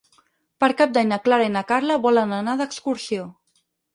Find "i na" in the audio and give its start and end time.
1.49-1.63